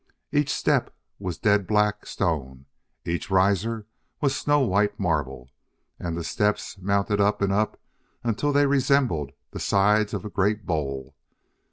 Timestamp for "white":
4.61-4.99